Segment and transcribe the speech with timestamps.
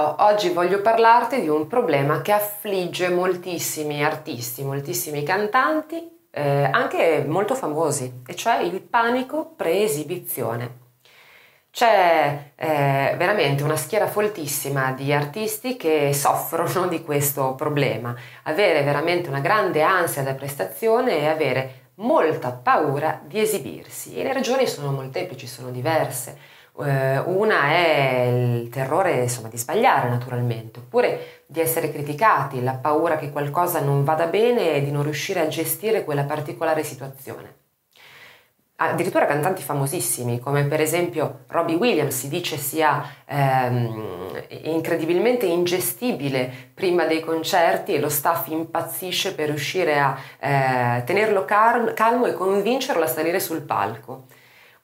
[0.00, 7.22] Ciao, oggi voglio parlarti di un problema che affligge moltissimi artisti, moltissimi cantanti, eh, anche
[7.28, 10.78] molto famosi, e cioè il panico pre-esibizione.
[11.70, 19.28] C'è eh, veramente una schiera foltissima di artisti che soffrono di questo problema, avere veramente
[19.28, 24.16] una grande ansia da prestazione e avere molta paura di esibirsi.
[24.16, 26.38] E le ragioni sono molteplici, sono diverse.
[26.84, 33.16] Eh, una è il terrore insomma, di sbagliare naturalmente, oppure di essere criticati, la paura
[33.16, 37.58] che qualcosa non vada bene e di non riuscire a gestire quella particolare situazione.
[38.82, 47.04] Addirittura cantanti famosissimi, come per esempio Robbie Williams, si dice sia ehm, incredibilmente ingestibile prima
[47.04, 53.06] dei concerti e lo staff impazzisce per riuscire a eh, tenerlo calmo e convincerlo a
[53.06, 54.24] salire sul palco.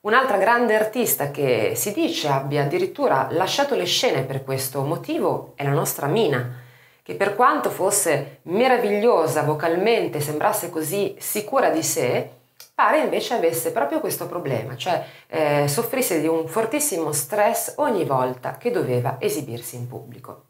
[0.07, 5.65] Un'altra grande artista che si dice abbia addirittura lasciato le scene per questo motivo è
[5.65, 6.61] la nostra Mina,
[7.03, 12.29] che per quanto fosse meravigliosa vocalmente, sembrasse così sicura di sé,
[12.73, 18.55] pare invece avesse proprio questo problema, cioè eh, soffrisse di un fortissimo stress ogni volta
[18.55, 20.43] che doveva esibirsi in pubblico.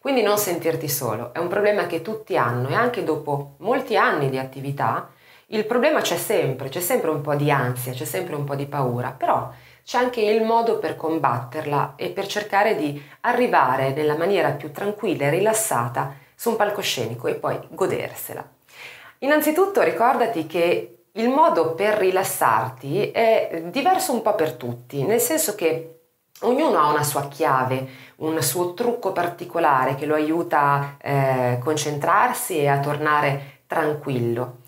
[0.00, 4.30] Quindi non sentirti solo, è un problema che tutti hanno e anche dopo molti anni
[4.30, 5.10] di attività
[5.46, 8.66] il problema c'è sempre, c'è sempre un po' di ansia, c'è sempre un po' di
[8.66, 9.50] paura, però
[9.84, 15.26] c'è anche il modo per combatterla e per cercare di arrivare nella maniera più tranquilla
[15.26, 18.44] e rilassata su un palcoscenico e poi godersela.
[19.18, 25.54] Innanzitutto ricordati che il modo per rilassarti è diverso un po' per tutti, nel senso
[25.54, 26.00] che
[26.40, 32.58] ognuno ha una sua chiave, un suo trucco particolare che lo aiuta a eh, concentrarsi
[32.58, 34.60] e a tornare tranquillo.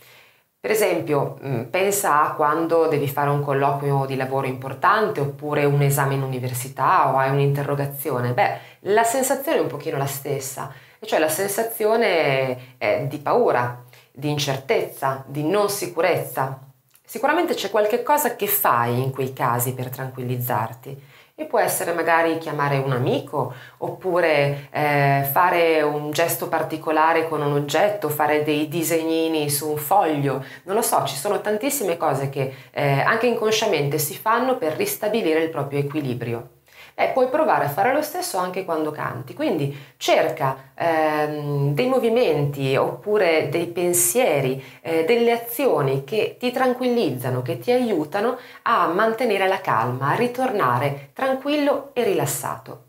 [0.65, 5.83] Per esempio, mm, pensa a quando devi fare un colloquio di lavoro importante oppure un
[5.83, 8.33] esame in università o hai un'interrogazione.
[8.33, 8.59] Beh,
[8.91, 12.77] la sensazione è un pochino la stessa, cioè la sensazione
[13.07, 16.59] di paura, di incertezza, di non sicurezza.
[17.05, 20.99] Sicuramente c'è qualche cosa che fai in quei casi per tranquillizzarti
[21.37, 27.53] e può essere magari chiamare un amico oppure eh, fare un gesto particolare con un
[27.53, 32.55] oggetto, fare dei disegnini su un foglio, non lo so, ci sono tantissime cose che
[32.71, 36.51] eh, anche inconsciamente si fanno per ristabilire il proprio equilibrio
[36.95, 39.35] e puoi provare a fare lo stesso anche quando canti.
[39.35, 47.59] Quindi cerca ehm, dei movimenti oppure dei pensieri, eh, delle azioni che ti tranquillizzano, che
[47.59, 52.83] ti aiutano a mantenere la calma, a ritornare tranquillo e rilassato.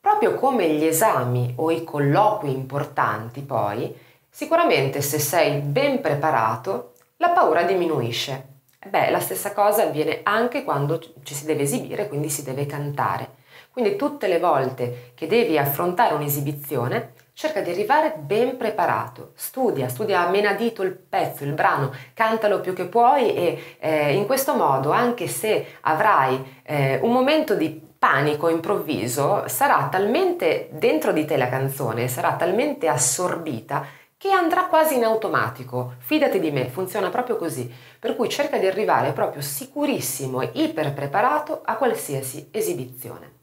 [0.00, 3.94] Proprio come gli esami o i colloqui importanti, poi,
[4.30, 8.57] sicuramente se sei ben preparato, la paura diminuisce.
[8.88, 13.36] Beh, la stessa cosa avviene anche quando ci si deve esibire, quindi si deve cantare.
[13.70, 20.26] Quindi tutte le volte che devi affrontare un'esibizione, cerca di arrivare ben preparato, studia, studia
[20.26, 24.90] a menadito il pezzo, il brano, cantalo più che puoi e eh, in questo modo,
[24.90, 31.48] anche se avrai eh, un momento di panico improvviso, sarà talmente dentro di te la
[31.48, 33.86] canzone, sarà talmente assorbita
[34.18, 35.94] che andrà quasi in automatico.
[35.98, 37.72] Fidati di me, funziona proprio così.
[37.98, 43.36] Per cui cerca di arrivare proprio sicurissimo e iper preparato a qualsiasi esibizione.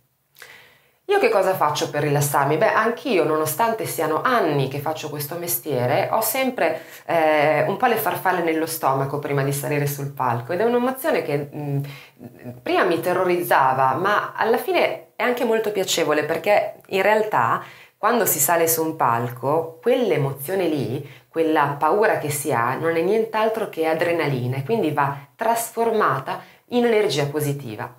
[1.07, 2.57] Io che cosa faccio per rilassarmi?
[2.57, 7.95] Beh, anch'io, nonostante siano anni che faccio questo mestiere, ho sempre eh, un po' le
[7.95, 12.83] farfalle nello stomaco prima di salire sul palco ed è un'emozione che mh, mm, prima
[12.85, 17.63] mi terrorizzava, ma alla fine è anche molto piacevole perché in realtà
[18.05, 23.01] quando si sale su un palco, quell'emozione lì, quella paura che si ha, non è
[23.01, 27.91] nient'altro che adrenalina e quindi va trasformata in energia positiva.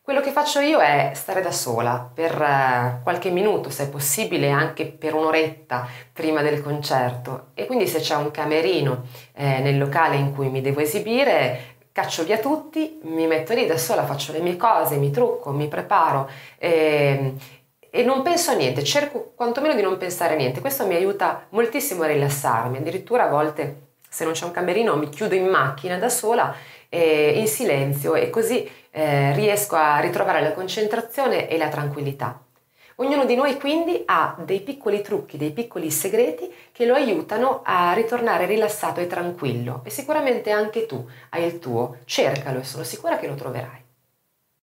[0.00, 4.86] Quello che faccio io è stare da sola per eh, qualche minuto, se possibile anche
[4.86, 9.02] per un'oretta prima del concerto e quindi se c'è un camerino
[9.34, 13.76] eh, nel locale in cui mi devo esibire caccio via tutti, mi metto lì da
[13.76, 17.34] sola, faccio le mie cose, mi trucco, mi preparo eh,
[18.02, 20.60] e non penso a niente, cerco quantomeno di non pensare a niente.
[20.60, 25.08] Questo mi aiuta moltissimo a rilassarmi, addirittura a volte se non c'è un camerino mi
[25.08, 26.52] chiudo in macchina da sola
[26.88, 32.42] eh, in silenzio e così eh, riesco a ritrovare la concentrazione e la tranquillità.
[32.96, 37.92] Ognuno di noi quindi ha dei piccoli trucchi, dei piccoli segreti che lo aiutano a
[37.92, 43.16] ritornare rilassato e tranquillo e sicuramente anche tu hai il tuo, cercalo e sono sicura
[43.18, 43.81] che lo troverai.